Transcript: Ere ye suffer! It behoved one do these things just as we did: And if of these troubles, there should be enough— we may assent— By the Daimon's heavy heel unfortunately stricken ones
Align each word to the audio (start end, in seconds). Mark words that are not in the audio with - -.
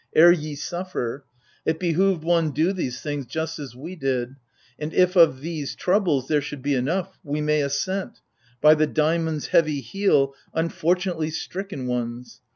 Ere 0.15 0.31
ye 0.31 0.55
suffer! 0.55 1.23
It 1.63 1.77
behoved 1.79 2.23
one 2.23 2.49
do 2.49 2.73
these 2.73 2.99
things 3.01 3.27
just 3.27 3.59
as 3.59 3.75
we 3.75 3.95
did: 3.95 4.35
And 4.79 4.95
if 4.95 5.15
of 5.15 5.41
these 5.41 5.75
troubles, 5.75 6.27
there 6.27 6.41
should 6.41 6.63
be 6.63 6.73
enough— 6.73 7.19
we 7.23 7.39
may 7.39 7.61
assent— 7.61 8.19
By 8.63 8.73
the 8.73 8.87
Daimon's 8.87 9.49
heavy 9.49 9.79
heel 9.79 10.33
unfortunately 10.55 11.29
stricken 11.29 11.85
ones 11.85 12.41